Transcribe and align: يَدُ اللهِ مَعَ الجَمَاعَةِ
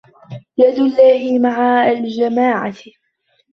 يَدُ 0.57 0.79
اللهِ 0.79 1.39
مَعَ 1.39 1.87
الجَمَاعَةِ 1.91 2.75